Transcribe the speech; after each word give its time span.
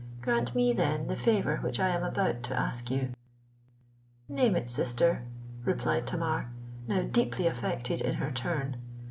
Grant 0.23 0.55
me, 0.55 0.73
then, 0.73 1.05
the 1.05 1.15
favour 1.15 1.57
which 1.57 1.79
I 1.79 1.89
am 1.89 2.01
about 2.03 2.41
to 2.45 2.59
ask 2.59 2.89
you."—"Name 2.89 4.55
it, 4.55 4.67
sister," 4.67 5.21
replied 5.63 6.07
Tamar, 6.07 6.49
now 6.87 7.03
deeply 7.03 7.45
affected 7.45 8.01
in 8.01 8.15
her 8.15 8.31
turn. 8.31 8.77